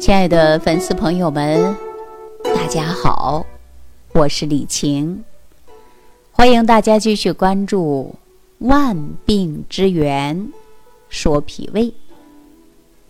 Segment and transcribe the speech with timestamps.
[0.00, 1.76] 亲爱的粉丝朋友们，
[2.42, 3.44] 大家好，
[4.14, 5.22] 我是李晴，
[6.32, 8.14] 欢迎大家继续关注
[8.66, 10.50] 《万病之源
[11.10, 11.82] 说脾胃》。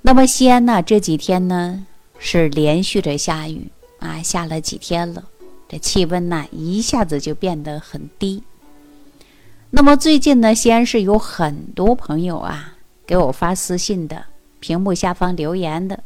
[0.03, 1.87] 那么西安呢这几天呢
[2.19, 3.71] 是连续着下雨
[4.01, 5.23] 啊，下了几天了，
[5.69, 8.43] 这气温呢一下子就变得很低。
[9.71, 12.75] 那么最近呢，西安市有很多朋友啊
[13.07, 14.25] 给我发私信的，
[14.59, 16.03] 屏幕下方留言的，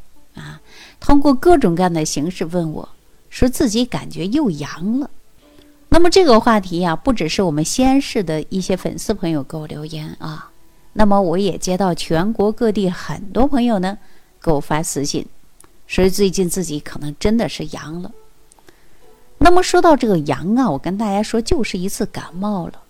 [1.05, 2.89] 通过各种各样的形式问我，
[3.29, 5.11] 说自己感觉又阳了。
[5.91, 10.51] 那么这个话题呀，不只是我们西安市的一些粉丝朋友给我留言啊，
[10.95, 13.99] 那么我也接到全国各地很多朋友呢
[14.41, 15.27] 给我发私信，
[15.87, 18.11] 说最近自己可能真的是阳了。
[19.37, 22.81] 那么说到这个阳啊，我跟大家说，就是一次感冒了。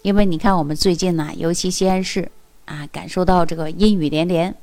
[0.00, 2.32] 因为你看，我们最近呢，尤其西安市
[2.64, 4.54] 啊，感受到这个阴雨连连，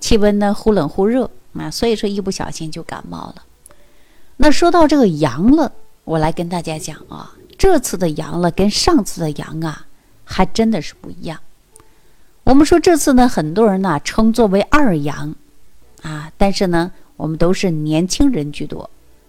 [0.00, 3.44] 气温呢忽冷忽热啊，所以说一不小心就感冒了。
[4.36, 5.72] 那说到这个阳了，
[6.04, 9.86] 我来跟大家讲啊，这次的阳了跟上次的阳啊，
[10.24, 11.40] 还真的是不一样。
[12.44, 15.34] 我们说这次呢，很多人呢称作为二阳
[16.02, 18.88] 啊，但是呢，我们都是年轻人居多，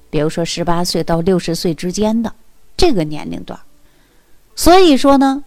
[0.10, 2.34] 比如说十八岁到六十岁之间的
[2.78, 3.60] 这个年龄段。
[4.56, 5.44] 所以说呢，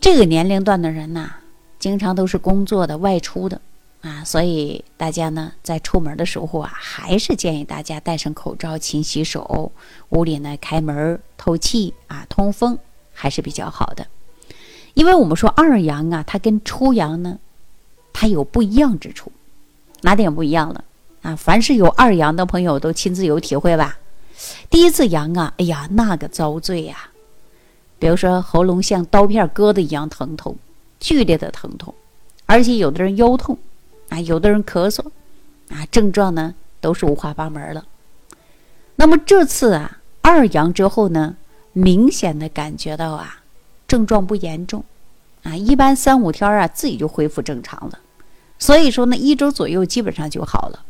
[0.00, 1.36] 这个年龄段的人呐，
[1.78, 3.60] 经常都是工作的、外出的
[4.02, 9.72] 啊，所以大家呢在出门的时候啊，还是建议大家戴上口罩、勤洗手，
[10.10, 12.78] 屋里呢开门透气啊，通风
[13.14, 14.06] 还是比较好的。
[14.94, 17.38] 因为我们说二阳啊，它跟初阳呢，
[18.12, 19.30] 它有不一样之处，
[20.00, 20.84] 哪点不一样了
[21.22, 21.36] 啊？
[21.36, 23.98] 凡是有二阳的朋友都亲自有体会吧？
[24.68, 27.08] 第一次阳啊，哎呀，那个遭罪呀！
[28.00, 30.56] 比如说喉咙像刀片割的一样疼痛，
[30.98, 31.94] 剧烈的疼痛，
[32.46, 33.56] 而且有的人腰痛，
[34.12, 35.02] 啊，有的人咳嗽，
[35.70, 37.82] 啊，症状呢都是五花八门了。
[38.96, 41.34] 那么这次啊二阳之后呢，
[41.72, 43.40] 明显的感觉到啊
[43.88, 44.84] 症状不严重，
[45.44, 47.98] 啊，一般三五天啊自己就恢复正常了。
[48.58, 50.84] 所以说呢一周左右基本上就好了。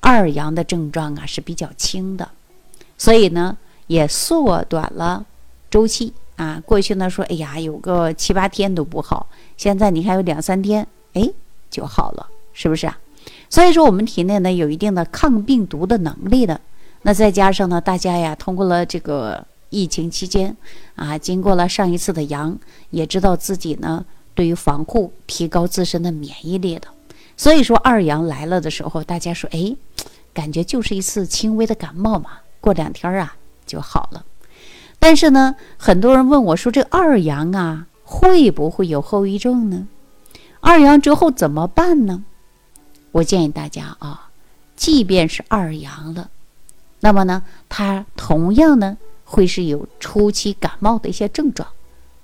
[0.00, 2.30] 二阳的症状啊是比较轻的，
[2.96, 5.26] 所以呢也缩短了
[5.70, 6.14] 周期。
[6.36, 9.26] 啊，过去呢说，哎呀，有个七八天都不好，
[9.56, 11.28] 现在你看有两三天，哎，
[11.68, 12.98] 就好了，是不是啊？
[13.48, 16.60] 所以说我们体内呢有一定的抗病毒的能力的，
[17.02, 20.56] 那再加上呢，大家呀通过了这个疫情期间，
[20.96, 22.58] 啊，经过了上一次的阳，
[22.90, 24.04] 也知道自己呢
[24.34, 26.88] 对于防护提高自身的免疫力的，
[27.36, 29.76] 所以说二阳来了的时候，大家说，哎，
[30.34, 33.36] 感觉就是一次轻微的感冒嘛，过两天啊
[33.66, 34.24] 就好了。
[34.98, 39.86] 但是呢，很多人问我说：“这二阳啊，会不会有后遗症呢？
[40.58, 42.24] 二阳之后怎么办呢？”
[43.12, 44.28] 我建议大家啊，
[44.76, 46.30] 即便是二阳了，
[47.00, 51.68] 那么呢，它同样呢会是有初期感冒的一些症状。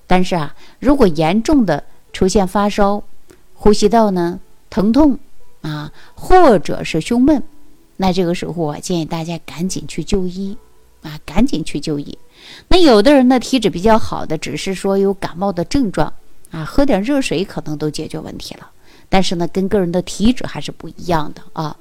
[0.07, 3.03] 但是啊，如果严重的出现发烧、
[3.55, 5.19] 呼吸道呢疼痛
[5.63, 7.43] 啊，或者是胸闷，
[7.97, 10.57] 那这个时候我建议大家赶紧去就医
[11.03, 12.19] 啊，赶紧去就医。
[12.69, 16.13] 那有的人呢，体质比较好的，只是说有感冒的症状
[16.51, 18.71] 啊，喝点热水可能都解决问题了。
[19.15, 21.77] 但是呢，跟个人的体质还是不一样的啊。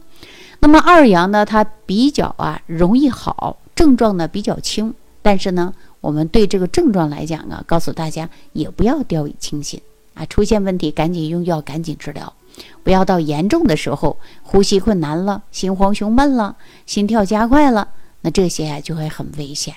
[0.59, 4.93] 那么二阳呢，它比较啊容易好，症状呢比较轻。
[5.23, 9.81] 但是呢，我们对这个症状来讲啊，告诉大家也不要掉以轻心
[10.13, 12.31] 啊，出现问题赶紧用药，赶紧治疗，
[12.83, 16.55] 不要到严重的时候，呼吸困难了，心慌胸闷了，
[16.85, 17.87] 心跳加快了，
[18.21, 19.73] 那这些啊就会很危险。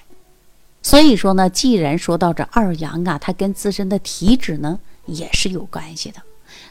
[0.83, 6.21] 所以说呢，既然说到这二阳啊，它跟自身的体质呢也是有关系的。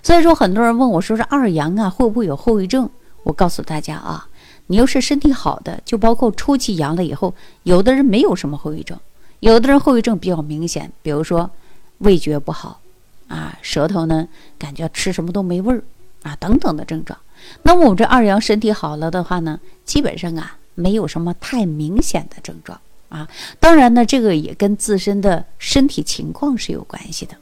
[0.05, 2.87] 所以说，很多人问我说：“这二阳啊，会不会有后遗症？”
[3.25, 4.27] 我告诉大家啊，
[4.67, 7.33] 你要是身体好的，就包括初期阳了以后，
[7.63, 8.95] 有的人没有什么后遗症，
[9.39, 11.49] 有的人后遗症比较明显，比如说
[11.97, 12.79] 味觉不好
[13.27, 14.27] 啊，舌头呢
[14.59, 15.81] 感觉吃什么都没味儿
[16.21, 17.17] 啊等等的症状。
[17.63, 22.79] 那么我们这二阳身体好了的话呢，基本上啊没有什么太明显的症状。
[23.09, 23.27] 啊，
[23.59, 27.35] 当然呢，这个也跟自身的身体情况是有关系的。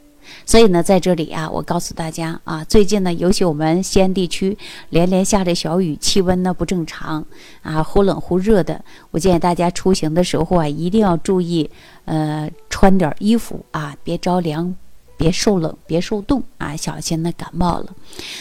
[0.46, 4.56] 所以呢，在这里啊，我告诉大家啊，最近呢，尤其我们西安地区
[4.90, 7.24] 连连下着小雨，气温呢不正常
[7.62, 8.84] 啊，忽冷忽热的。
[9.10, 11.70] 我建议大家出行的时候啊，一定要注意，
[12.04, 14.74] 呃，穿点衣服啊，别着凉，
[15.16, 17.86] 别受冷，别受冻啊，小心呢感冒了。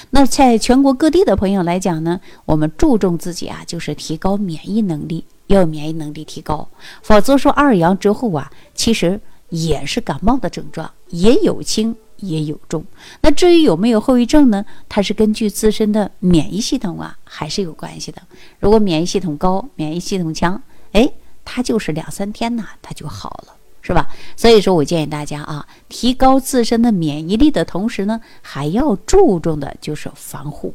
[0.09, 5.25] 那在全国各地的朋友来讲呢，我们注重自己啊，就是提高免疫能力。
[5.47, 6.67] 要免疫能力提高，
[7.01, 9.19] 否则说二阳之后啊，其实
[9.53, 12.83] 也是感冒的症状，也有轻也有重。
[13.21, 14.65] 那至于有没有后遗症呢？
[14.89, 18.19] 它是根据自身的免疫系统啊，还是有关系的。
[18.59, 20.59] 如果免疫系统高，免疫系统强，
[20.93, 21.07] 哎，
[21.45, 23.53] 它就是两三天呐，它就好了。
[23.85, 24.07] 是吧？
[24.37, 30.73] 所以说我建议大家啊，提高自身的免疫力的同时呢，还要注重的就是防护，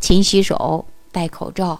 [0.00, 1.78] 勤洗手，戴口罩，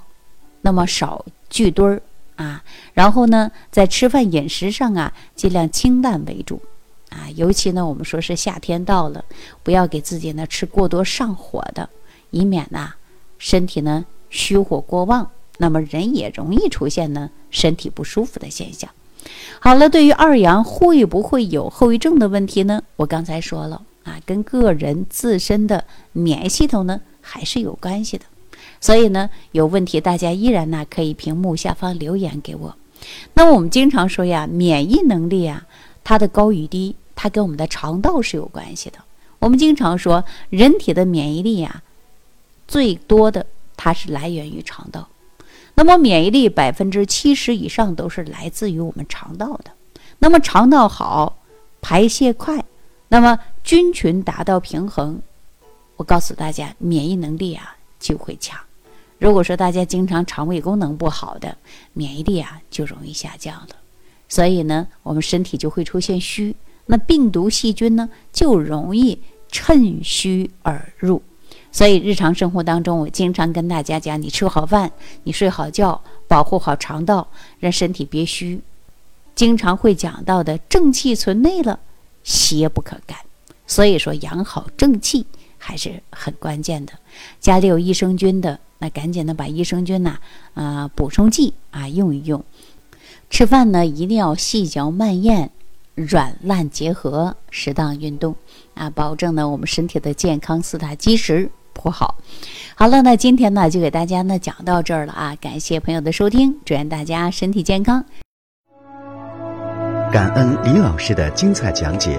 [0.61, 2.03] 那么少聚堆儿
[2.39, 2.65] 啊。
[2.95, 6.63] 然后呢，在吃饭饮食上啊，尽量清淡为主
[7.11, 7.29] 啊。
[7.37, 9.23] 尤其呢，我们说是夏天到了，
[9.63, 11.91] 不要给自己呢吃过多上火的，
[12.31, 12.95] 以免呢
[13.37, 18.89] 身体呢虚火过旺，那么人也容易出现呢身体不舒服的现象。
[19.61, 22.83] 好了，对于二阳会不会有后遗症的问题呢？
[22.97, 28.25] 我刚才说了啊，跟个人自身的免疫系统呢还是有关系的。
[28.81, 32.77] 所以呢，有问题大家依然呢可以屏幕下方留言给我。
[33.35, 35.67] 那么我们经常说呀，免疫能力啊，
[36.03, 38.99] 它的高与低，它跟我们的肠道是有关系的。
[39.39, 41.83] 我们经常说，人体的免疫力啊，
[42.67, 43.47] 最多的
[43.77, 45.09] 它是来源于肠道。
[45.75, 49.71] 那么免疫力百分之七十以上都是来自于我们肠道的。
[50.19, 51.39] 那么肠道好，
[51.81, 52.65] 排泄快，
[53.07, 55.21] 那么菌群达到平衡，
[55.97, 58.59] 我告诉大家，免疫能力啊就会强。
[59.19, 61.57] 如果说大家经常肠胃功能不好的，
[61.93, 63.69] 免疫力啊就容易下降了。
[64.29, 66.55] 所以呢，我们身体就会出现虚，
[66.87, 69.19] 那病毒细菌呢就容易
[69.51, 71.23] 趁虚而入。
[71.73, 74.91] 所以日常生活当中，我经常跟大家讲：你吃好饭，
[75.25, 77.27] 你睡好觉，保护好肠道，
[77.59, 78.61] 让身体别虚。
[79.35, 81.79] 经常会讲到的，正气存内了，
[82.25, 83.19] 邪不可干。
[83.67, 85.27] 所以说，养好正气
[85.69, 86.95] 还是很关键的。
[87.41, 90.17] 家里有益生菌的，那赶紧的把益生菌呐，
[90.55, 92.43] 啊，补充剂啊用一用。
[93.29, 95.51] 吃饭呢，一定要细嚼慢咽，
[95.95, 98.35] 软烂结合，适当运动
[98.73, 101.51] 啊，保证呢我们身体的健康四大基石。
[101.75, 102.17] 铺好，
[102.75, 105.37] 好了，那今天呢就给大家呢讲到这儿了啊！
[105.37, 108.03] 感谢朋友的收听，祝愿大家身体健康。
[110.11, 112.19] 感恩李老师的精彩讲解。